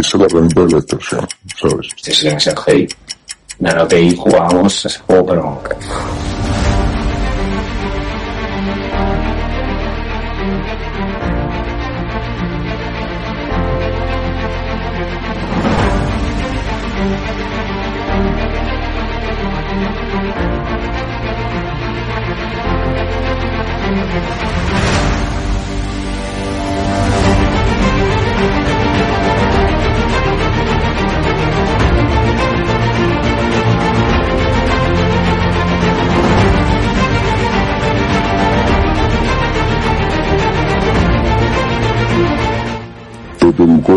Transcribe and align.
es 0.00 0.14
la 0.14 0.24
herramienta 0.26 0.66
de 0.66 0.78
extorsión, 0.78 1.28
¿sabes? 1.60 1.88
Sí, 1.96 2.12
sí, 2.12 2.26
demasiado 2.26 2.62
heavy. 2.62 2.88
Nano 3.60 3.86
TI 3.86 4.16
jugábamos 4.16 4.86
ese 4.86 4.98
juego, 5.00 5.26
pero... 5.26 5.62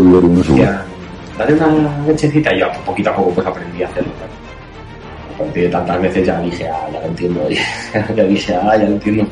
un 0.06 0.84
dale 1.38 1.54
una 1.54 2.06
lechecita 2.06 2.54
y 2.54 2.60
yo 2.60 2.66
poquito 2.84 3.10
a 3.10 3.16
poco 3.16 3.30
pues 3.30 3.46
aprendí 3.46 3.82
a 3.82 3.88
hacerlo. 3.88 4.12
A 5.34 5.38
partir 5.38 5.64
de 5.64 5.68
tantas 5.68 6.00
veces 6.00 6.26
ya 6.26 6.40
dije, 6.40 6.68
ah, 6.68 6.88
ya 6.92 7.00
lo 7.00 7.06
entiendo. 7.06 7.48
ya 8.16 8.24
dije, 8.24 8.54
ah, 8.54 8.76
ya 8.76 8.84
lo 8.84 8.94
entiendo. 8.94 9.26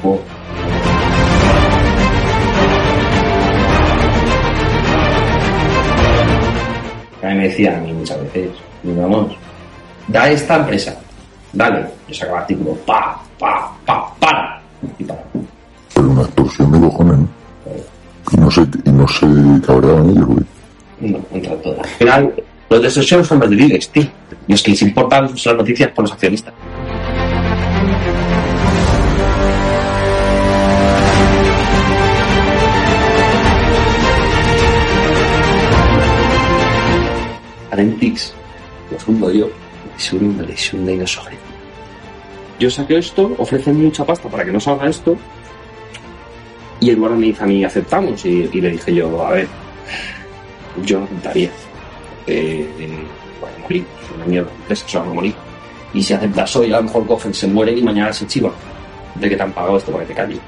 A 7.22 7.26
mí 7.28 7.34
me 7.36 7.42
decían 7.44 7.76
a 7.76 7.78
mí 7.78 7.92
muchas 7.92 8.20
veces, 8.22 8.50
vamos, 8.82 9.36
da 10.08 10.28
esta 10.28 10.56
empresa, 10.56 10.98
dale. 11.52 11.86
Yo 12.08 12.14
sacaba 12.14 12.40
artículo, 12.40 12.74
pa, 12.84 13.22
pa, 13.38 13.72
pa, 13.86 14.12
para. 14.18 14.60
Y 14.98 15.04
para. 15.04 15.22
Pero 15.94 16.10
una 16.10 16.22
extorsión 16.22 16.72
de 16.72 16.80
cojones, 16.80 17.18
¿no? 17.18 17.28
Y 18.32 18.36
no 18.38 18.50
se, 18.50 18.62
y 18.62 18.90
no 18.90 19.06
se 19.06 19.26
ellos, 19.26 20.26
güey. 20.26 20.44
No, 21.02 21.18
contra 21.18 21.56
todo. 21.56 21.80
Al 21.80 21.88
final, 21.88 22.32
los 22.70 22.80
de 22.80 22.88
esos 22.88 23.04
shows 23.04 23.26
son 23.26 23.40
madriles, 23.40 23.88
tío. 23.88 24.06
Y 24.46 24.52
es 24.52 24.62
que 24.62 24.70
les 24.70 24.82
importan 24.82 25.24
las 25.24 25.56
noticias 25.56 25.90
por 25.90 26.04
los 26.04 26.12
accionistas. 26.12 26.54
Arentix, 37.72 38.32
lo 38.92 38.98
fundo 38.98 39.32
yo, 39.32 39.50
es 39.96 40.12
un 40.12 40.46
es 40.48 40.72
un 40.72 40.86
dinosaurio. 40.86 41.38
Yo 42.60 42.70
saqué 42.70 42.98
esto, 42.98 43.34
ofrecen 43.38 43.82
mucha 43.82 44.04
pasta 44.04 44.28
para 44.28 44.44
que 44.44 44.52
no 44.52 44.60
salga 44.60 44.88
esto, 44.88 45.16
y 46.78 46.90
Eduardo 46.90 47.16
me 47.16 47.26
dice 47.26 47.42
a 47.42 47.46
mí, 47.46 47.64
aceptamos, 47.64 48.24
y 48.26 48.46
le 48.60 48.70
dije 48.72 48.94
yo, 48.94 49.26
a 49.26 49.30
ver, 49.30 49.48
yo 50.84 51.02
aceptaría. 51.02 51.50
Eh, 52.26 52.68
a 53.42 53.62
morir, 53.62 53.84
es 54.02 54.16
una 54.16 54.24
mierda, 54.26 54.50
se 54.74 54.98
va 54.98 55.04
a 55.04 55.08
morir. 55.08 55.34
Y 55.94 56.02
si 56.02 56.14
aceptas 56.14 56.56
hoy, 56.56 56.72
a 56.72 56.76
lo 56.76 56.84
mejor 56.84 57.06
cogen, 57.06 57.34
se 57.34 57.46
mueren 57.46 57.76
y 57.78 57.82
mañana 57.82 58.12
se 58.12 58.26
chiva 58.26 58.50
de 59.16 59.28
que 59.28 59.36
te 59.36 59.42
han 59.42 59.52
pagado 59.52 59.76
esto 59.76 59.92
para 59.92 60.04
que 60.04 60.08
te 60.08 60.14
calles. 60.14 60.38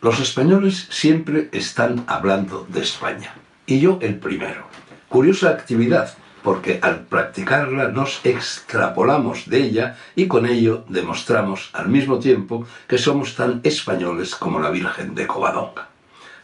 Los 0.00 0.18
españoles 0.18 0.86
siempre 0.88 1.50
están 1.52 2.04
hablando 2.06 2.66
de 2.70 2.80
España. 2.80 3.34
Y 3.66 3.80
yo 3.80 3.98
el 4.00 4.18
primero. 4.18 4.64
Curiosa 5.10 5.50
actividad, 5.50 6.14
porque 6.42 6.78
al 6.80 7.00
practicarla 7.00 7.88
nos 7.88 8.24
extrapolamos 8.24 9.50
de 9.50 9.58
ella 9.62 9.98
y 10.16 10.26
con 10.26 10.46
ello 10.46 10.84
demostramos 10.88 11.68
al 11.74 11.88
mismo 11.88 12.18
tiempo 12.18 12.66
que 12.88 12.96
somos 12.96 13.36
tan 13.36 13.60
españoles 13.62 14.34
como 14.34 14.58
la 14.58 14.70
Virgen 14.70 15.14
de 15.14 15.26
Covadonga. 15.26 15.88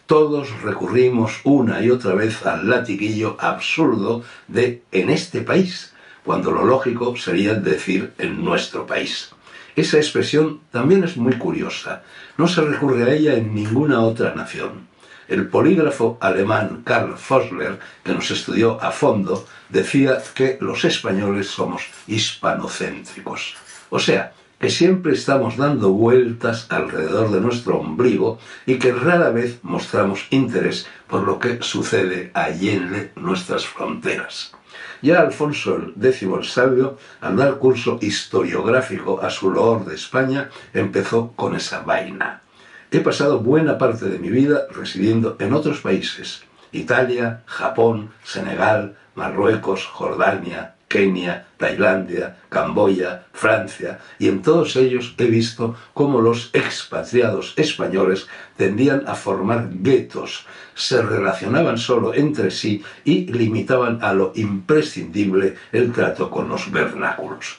Todos 0.04 0.62
recurrimos 0.62 1.40
una 1.44 1.80
y 1.80 1.90
otra 1.90 2.14
vez 2.14 2.44
al 2.44 2.68
latiguillo 2.68 3.38
absurdo 3.40 4.22
de 4.48 4.82
en 4.92 5.08
este 5.08 5.40
país, 5.40 5.94
cuando 6.24 6.50
lo 6.50 6.64
lógico 6.64 7.16
sería 7.16 7.54
decir 7.54 8.12
en 8.18 8.44
nuestro 8.44 8.86
país. 8.86 9.30
Esa 9.76 9.98
expresión 9.98 10.60
también 10.72 11.04
es 11.04 11.18
muy 11.18 11.34
curiosa. 11.34 12.02
No 12.38 12.48
se 12.48 12.62
recurre 12.62 13.04
a 13.04 13.14
ella 13.14 13.34
en 13.34 13.54
ninguna 13.54 14.00
otra 14.00 14.34
nación. 14.34 14.88
El 15.28 15.48
polígrafo 15.48 16.16
alemán 16.20 16.80
Karl 16.82 17.18
Fossler, 17.18 17.78
que 18.02 18.14
nos 18.14 18.30
estudió 18.30 18.82
a 18.82 18.90
fondo, 18.90 19.46
decía 19.68 20.18
que 20.34 20.56
los 20.62 20.86
españoles 20.86 21.48
somos 21.48 21.82
hispanocéntricos. 22.06 23.56
O 23.90 23.98
sea, 23.98 24.32
que 24.58 24.70
siempre 24.70 25.12
estamos 25.12 25.58
dando 25.58 25.90
vueltas 25.90 26.66
alrededor 26.70 27.30
de 27.30 27.42
nuestro 27.42 27.78
ombligo 27.78 28.38
y 28.64 28.78
que 28.78 28.92
rara 28.92 29.28
vez 29.28 29.58
mostramos 29.62 30.26
interés 30.30 30.86
por 31.06 31.24
lo 31.24 31.38
que 31.38 31.62
sucede 31.62 32.30
allende 32.32 33.12
nuestras 33.16 33.66
fronteras. 33.66 34.54
Ya 35.02 35.20
Alfonso 35.20 35.92
X 36.00 36.22
el 36.22 36.44
Sabio, 36.44 36.98
al 37.20 37.36
dar 37.36 37.58
curso 37.58 37.98
historiográfico 38.00 39.20
a 39.20 39.30
su 39.30 39.50
loor 39.50 39.84
de 39.84 39.94
España, 39.94 40.50
empezó 40.72 41.32
con 41.36 41.54
esa 41.56 41.80
vaina. 41.80 42.42
He 42.90 43.00
pasado 43.00 43.40
buena 43.40 43.78
parte 43.78 44.06
de 44.06 44.18
mi 44.18 44.30
vida 44.30 44.66
residiendo 44.70 45.36
en 45.40 45.52
otros 45.52 45.80
países, 45.80 46.44
Italia, 46.72 47.42
Japón, 47.46 48.10
Senegal, 48.22 48.96
Marruecos, 49.14 49.86
Jordania, 49.86 50.75
Kenia, 50.88 51.46
Tailandia, 51.56 52.36
Camboya, 52.48 53.26
Francia, 53.32 53.98
y 54.18 54.28
en 54.28 54.42
todos 54.42 54.76
ellos 54.76 55.14
he 55.18 55.26
visto 55.26 55.74
cómo 55.94 56.20
los 56.20 56.50
expatriados 56.52 57.54
españoles 57.56 58.28
tendían 58.56 59.02
a 59.06 59.14
formar 59.14 59.68
guetos, 59.70 60.46
se 60.74 61.02
relacionaban 61.02 61.78
solo 61.78 62.14
entre 62.14 62.50
sí 62.50 62.84
y 63.04 63.26
limitaban 63.26 63.98
a 64.02 64.12
lo 64.12 64.32
imprescindible 64.36 65.56
el 65.72 65.92
trato 65.92 66.30
con 66.30 66.48
los 66.48 66.70
vernáculos. 66.70 67.58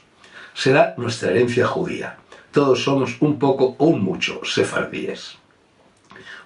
Será 0.53 0.95
nuestra 0.97 1.31
herencia 1.31 1.67
judía. 1.67 2.17
Todos 2.51 2.83
somos 2.83 3.17
un 3.19 3.37
poco 3.37 3.75
o 3.77 3.87
un 3.87 4.03
mucho 4.03 4.41
sefardíes. 4.43 5.37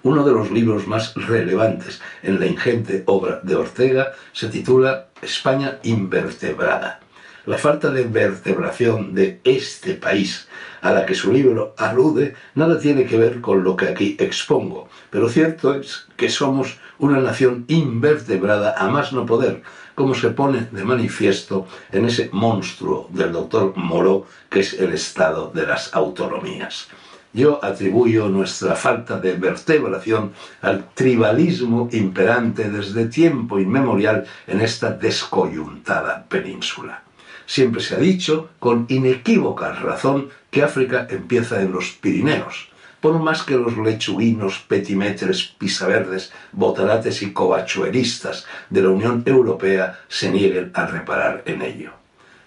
Uno 0.04 0.24
de 0.24 0.32
los 0.32 0.50
libros 0.50 0.88
más 0.88 1.14
relevantes 1.14 2.00
en 2.24 2.40
la 2.40 2.46
ingente 2.46 3.04
obra 3.06 3.38
de 3.44 3.54
Ortega 3.54 4.12
se 4.32 4.48
titula 4.48 5.06
España 5.22 5.78
invertebrada. 5.84 6.98
La 7.46 7.56
falta 7.56 7.88
de 7.90 8.02
vertebración 8.02 9.14
de 9.14 9.40
este 9.44 9.94
país 9.94 10.48
a 10.80 10.90
la 10.92 11.06
que 11.06 11.14
su 11.14 11.32
libro 11.32 11.74
alude 11.78 12.34
nada 12.56 12.80
tiene 12.80 13.06
que 13.06 13.16
ver 13.16 13.40
con 13.40 13.62
lo 13.62 13.76
que 13.76 13.86
aquí 13.86 14.16
expongo, 14.18 14.88
pero 15.10 15.28
cierto 15.28 15.72
es 15.72 16.08
que 16.16 16.28
somos 16.28 16.78
una 16.98 17.20
nación 17.20 17.64
invertebrada 17.68 18.74
a 18.76 18.88
más 18.88 19.12
no 19.12 19.24
poder, 19.24 19.62
como 19.94 20.16
se 20.16 20.30
pone 20.30 20.66
de 20.72 20.82
manifiesto 20.82 21.68
en 21.92 22.06
ese 22.06 22.28
monstruo 22.32 23.08
del 23.10 23.30
doctor 23.30 23.74
Moró 23.76 24.26
que 24.50 24.60
es 24.60 24.72
el 24.74 24.92
Estado 24.92 25.52
de 25.54 25.64
las 25.64 25.94
autonomías. 25.94 26.88
Yo 27.34 27.64
atribuyo 27.64 28.28
nuestra 28.28 28.76
falta 28.76 29.18
de 29.18 29.32
vertebración 29.32 30.32
al 30.60 30.90
tribalismo 30.92 31.88
imperante 31.92 32.68
desde 32.68 33.06
tiempo 33.06 33.58
inmemorial 33.58 34.26
en 34.46 34.60
esta 34.60 34.90
descoyuntada 34.90 36.26
península. 36.28 37.02
Siempre 37.46 37.80
se 37.80 37.94
ha 37.94 37.98
dicho, 37.98 38.50
con 38.58 38.84
inequívoca 38.88 39.72
razón, 39.72 40.28
que 40.50 40.62
África 40.62 41.06
empieza 41.08 41.62
en 41.62 41.72
los 41.72 41.90
Pirineos, 41.92 42.68
por 43.00 43.18
más 43.18 43.42
que 43.42 43.56
los 43.56 43.78
lechuguinos, 43.78 44.58
petimetres, 44.60 45.42
pisaverdes, 45.58 46.32
botarates 46.52 47.22
y 47.22 47.32
covachuelistas 47.32 48.46
de 48.68 48.82
la 48.82 48.90
Unión 48.90 49.22
Europea 49.24 49.98
se 50.08 50.30
nieguen 50.30 50.70
a 50.74 50.86
reparar 50.86 51.42
en 51.46 51.62
ello. 51.62 51.92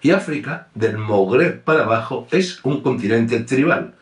Y 0.00 0.12
África, 0.12 0.68
del 0.74 0.96
Magreb 0.96 1.62
para 1.62 1.82
abajo, 1.82 2.28
es 2.30 2.60
un 2.62 2.80
continente 2.80 3.40
tribal, 3.40 3.94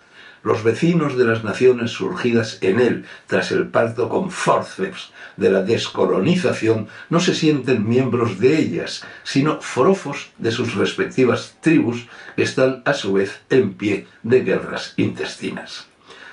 Los 0.44 0.62
vecinos 0.62 1.17
de 1.17 1.25
las 1.25 1.43
naciones 1.43 1.93
surgidas 1.93 2.58
en 2.61 2.79
él 2.79 3.06
tras 3.26 3.50
el 3.50 3.67
parto 3.69 4.11
con 4.11 4.31
forceps 4.31 5.11
de 5.38 5.50
la 5.50 5.62
descolonización 5.62 6.88
no 7.08 7.19
se 7.19 7.35
sienten 7.35 7.88
miembros 7.88 8.38
de 8.38 8.58
ellas, 8.58 9.06
sino 9.23 9.62
forofos 9.62 10.32
de 10.37 10.52
sus 10.52 10.75
respectivas 10.75 11.56
tribus 11.62 12.06
que 12.37 12.43
están 12.43 12.82
a 12.85 12.93
su 12.93 13.14
vez 13.14 13.41
en 13.49 13.73
pie 13.73 14.06
de 14.23 14.43
guerras 14.43 14.93
intestinas. 14.99 15.87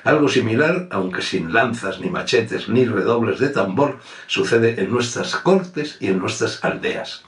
Algo 0.03 0.27
similar, 0.27 0.89
aunque 0.91 1.21
sin 1.21 1.53
lanzas, 1.53 2.01
ni 2.01 2.09
machetes, 2.09 2.67
ni 2.67 2.83
redobles 2.83 3.39
de 3.39 3.47
tambor, 3.47 3.99
sucede 4.27 4.81
en 4.81 4.91
nuestras 4.91 5.37
cortes 5.37 5.95
y 6.01 6.07
en 6.07 6.19
nuestras 6.19 6.65
aldeas. 6.65 7.23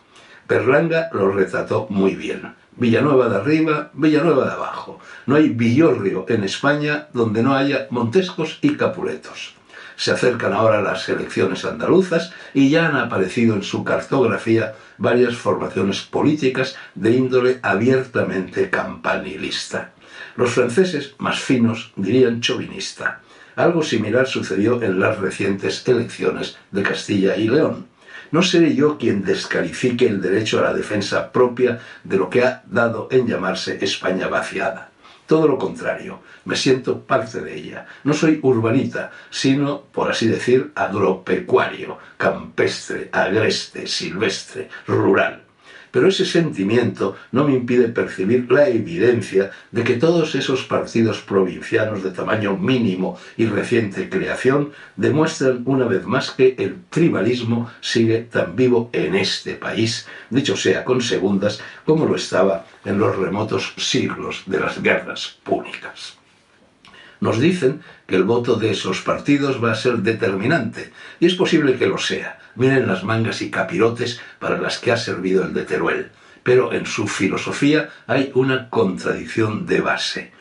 Berlanga 0.49 1.07
lo 1.13 1.31
retrató 1.31 1.87
muy 1.89 2.15
bien. 2.15 2.55
Villanueva 2.75 3.29
de 3.29 3.35
arriba, 3.37 3.91
Villanueva 3.93 4.45
de 4.45 4.53
abajo. 4.53 4.99
No 5.25 5.35
hay 5.35 5.49
Villorrio 5.49 6.25
en 6.27 6.43
España 6.43 7.07
donde 7.13 7.43
no 7.43 7.55
haya 7.55 7.87
Montescos 7.89 8.57
y 8.61 8.75
Capuletos. 8.75 9.55
Se 9.95 10.11
acercan 10.11 10.53
ahora 10.53 10.81
las 10.81 11.07
elecciones 11.07 11.65
andaluzas 11.65 12.33
y 12.53 12.69
ya 12.69 12.87
han 12.87 12.95
aparecido 12.95 13.55
en 13.55 13.63
su 13.63 13.83
cartografía 13.83 14.73
varias 14.97 15.35
formaciones 15.35 16.01
políticas 16.01 16.75
de 16.95 17.11
índole 17.11 17.59
abiertamente 17.61 18.69
campanilista. 18.69 19.91
Los 20.35 20.51
franceses, 20.51 21.13
más 21.19 21.39
finos, 21.39 21.93
dirían 21.95 22.41
chauvinista. 22.41 23.21
Algo 23.55 23.83
similar 23.83 24.27
sucedió 24.27 24.81
en 24.81 24.99
las 24.99 25.19
recientes 25.19 25.87
elecciones 25.87 26.57
de 26.71 26.81
Castilla 26.81 27.35
y 27.37 27.47
León. 27.47 27.92
No 28.33 28.41
seré 28.41 28.73
yo 28.73 28.97
quien 28.97 29.23
descalifique 29.23 30.07
el 30.07 30.19
derecho 30.19 30.57
a 30.57 30.63
la 30.63 30.73
defensa 30.73 31.31
propia 31.31 31.77
de 32.03 32.17
lo 32.17 32.31
que 32.31 32.43
ha 32.43 32.63
dado 32.65 33.07
en 33.11 33.27
llamarse 33.27 33.77
España 33.79 34.27
vaciada. 34.27 34.89
Todo 35.27 35.47
lo 35.47 35.59
contrario, 35.59 36.19
me 36.45 36.55
siento 36.55 37.01
parte 37.01 37.41
de 37.41 37.55
ella. 37.55 37.85
No 38.03 38.15
soy 38.15 38.39
urbanita, 38.41 39.11
sino, 39.29 39.83
por 39.83 40.09
así 40.09 40.27
decir, 40.27 40.71
agropecuario, 40.73 41.99
campestre, 42.17 43.07
agreste, 43.11 43.85
silvestre, 43.85 44.67
rural 44.87 45.43
pero 45.93 46.07
ese 46.07 46.25
sentimiento 46.25 47.15
no 47.31 47.43
me 47.43 47.53
impide 47.53 47.87
percibir 47.87 48.51
la 48.51 48.67
evidencia 48.67 49.51
de 49.71 49.83
que 49.83 49.93
todos 49.93 50.33
esos 50.33 50.63
partidos 50.63 51.21
provincianos 51.21 52.01
de 52.01 52.09
tamaño 52.09 52.57
mínimo 52.57 53.19
y 53.37 53.45
reciente 53.45 54.09
creación 54.09 54.71
demuestran 54.95 55.61
una 55.65 55.85
vez 55.85 56.03
más 56.07 56.31
que 56.31 56.55
el 56.57 56.77
tribalismo 56.89 57.69
sigue 57.79 58.21
tan 58.21 58.55
vivo 58.55 58.89
en 58.91 59.13
este 59.13 59.53
país, 59.53 60.07
dicho 60.31 60.57
sea 60.57 60.83
con 60.83 60.99
segundas, 60.99 61.61
como 61.85 62.07
lo 62.07 62.15
estaba 62.15 62.65
en 62.83 62.97
los 62.97 63.15
remotos 63.15 63.73
siglos 63.77 64.41
de 64.47 64.59
las 64.59 64.81
guerras 64.81 65.37
púnicas. 65.43 66.17
Nos 67.19 67.39
dicen 67.39 67.81
que 68.07 68.15
el 68.15 68.23
voto 68.23 68.55
de 68.55 68.71
esos 68.71 69.01
partidos 69.01 69.63
va 69.63 69.71
a 69.71 69.75
ser 69.75 69.97
determinante, 69.97 70.91
y 71.19 71.27
es 71.27 71.35
posible 71.35 71.75
que 71.75 71.85
lo 71.85 71.99
sea. 71.99 72.39
Miren 72.55 72.87
las 72.87 73.03
mangas 73.03 73.41
y 73.41 73.49
capirotes 73.49 74.19
para 74.39 74.57
las 74.57 74.77
que 74.77 74.91
ha 74.91 74.97
servido 74.97 75.43
el 75.43 75.53
de 75.53 75.63
Teruel. 75.63 76.11
Pero 76.43 76.73
en 76.73 76.85
su 76.85 77.07
filosofía 77.07 77.89
hay 78.05 78.31
una 78.35 78.69
contradicción 78.69 79.65
de 79.65 79.81
base. 79.81 80.31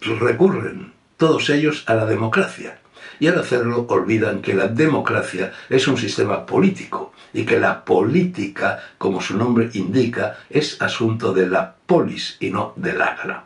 Recurren 0.00 0.92
todos 1.16 1.50
ellos 1.50 1.84
a 1.86 1.94
la 1.94 2.06
democracia, 2.06 2.78
y 3.18 3.28
al 3.28 3.38
hacerlo 3.38 3.86
olvidan 3.88 4.42
que 4.42 4.54
la 4.54 4.68
democracia 4.68 5.52
es 5.68 5.88
un 5.88 5.96
sistema 5.96 6.44
político 6.44 7.12
y 7.32 7.44
que 7.44 7.58
la 7.58 7.84
política, 7.84 8.80
como 8.98 9.20
su 9.20 9.36
nombre 9.36 9.70
indica, 9.74 10.38
es 10.50 10.80
asunto 10.80 11.32
de 11.32 11.46
la 11.46 11.74
polis 11.86 12.36
y 12.40 12.50
no 12.50 12.72
del 12.76 13.00
agro. 13.00 13.42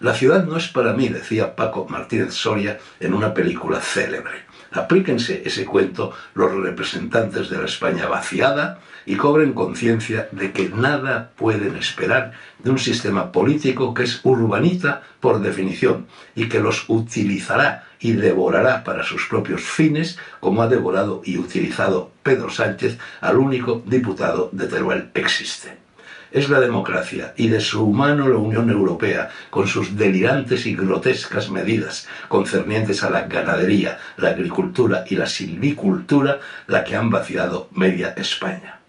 La 0.00 0.14
ciudad 0.14 0.44
no 0.44 0.56
es 0.56 0.68
para 0.68 0.92
mí, 0.92 1.08
decía 1.08 1.56
Paco 1.56 1.86
Martínez 1.88 2.34
Soria 2.34 2.78
en 3.00 3.14
una 3.14 3.34
película 3.34 3.80
célebre. 3.80 4.47
Aplíquense 4.72 5.42
ese 5.44 5.64
cuento 5.64 6.12
los 6.34 6.52
representantes 6.52 7.48
de 7.48 7.58
la 7.58 7.64
España 7.64 8.06
vaciada 8.06 8.80
y 9.06 9.16
cobren 9.16 9.54
conciencia 9.54 10.28
de 10.32 10.52
que 10.52 10.68
nada 10.68 11.30
pueden 11.36 11.76
esperar 11.76 12.32
de 12.58 12.70
un 12.70 12.78
sistema 12.78 13.32
político 13.32 13.94
que 13.94 14.02
es 14.02 14.20
urbanita 14.24 15.02
por 15.20 15.40
definición 15.40 16.06
y 16.34 16.48
que 16.48 16.60
los 16.60 16.84
utilizará 16.88 17.86
y 18.00 18.12
devorará 18.12 18.84
para 18.84 19.04
sus 19.04 19.26
propios 19.26 19.62
fines 19.62 20.18
como 20.40 20.62
ha 20.62 20.68
devorado 20.68 21.22
y 21.24 21.38
utilizado 21.38 22.10
Pedro 22.22 22.50
Sánchez 22.50 22.98
al 23.22 23.38
único 23.38 23.82
diputado 23.86 24.50
de 24.52 24.66
Teruel 24.66 25.10
existe 25.14 25.87
es 26.30 26.48
la 26.48 26.60
democracia 26.60 27.34
y 27.36 27.48
de 27.48 27.60
su 27.60 27.86
mano 27.88 28.28
la 28.28 28.36
Unión 28.36 28.70
Europea, 28.70 29.30
con 29.50 29.66
sus 29.66 29.96
delirantes 29.96 30.66
y 30.66 30.74
grotescas 30.74 31.50
medidas 31.50 32.06
concernientes 32.28 33.02
a 33.02 33.10
la 33.10 33.22
ganadería, 33.22 33.98
la 34.16 34.30
agricultura 34.30 35.04
y 35.08 35.16
la 35.16 35.26
silvicultura, 35.26 36.40
la 36.66 36.84
que 36.84 36.96
han 36.96 37.10
vaciado 37.10 37.68
media 37.72 38.14
España. 38.16 38.80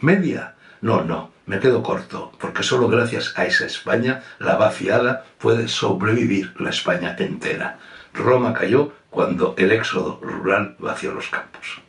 ¿Media? 0.00 0.54
No, 0.80 1.04
no, 1.04 1.30
me 1.46 1.60
quedo 1.60 1.82
corto, 1.82 2.32
porque 2.38 2.62
solo 2.62 2.88
gracias 2.88 3.34
a 3.36 3.44
esa 3.44 3.66
España, 3.66 4.22
la 4.38 4.56
vaciada, 4.56 5.24
puede 5.38 5.68
sobrevivir 5.68 6.52
la 6.58 6.70
España 6.70 7.14
entera. 7.18 7.78
Roma 8.14 8.52
cayó 8.52 8.92
cuando 9.10 9.54
el 9.56 9.72
éxodo 9.72 10.18
rural 10.22 10.76
vació 10.78 11.12
los 11.12 11.28
campos. 11.28 11.82